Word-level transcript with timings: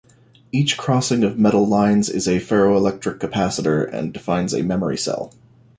Each 0.51 0.79
crossing 0.79 1.23
of 1.23 1.37
metal 1.37 1.67
lines 1.67 2.09
is 2.09 2.27
a 2.27 2.39
ferroelectric 2.39 3.19
capacitor 3.19 3.87
and 3.93 4.11
defines 4.11 4.51
a 4.51 4.63
memory 4.63 4.97
cell. 4.97 5.31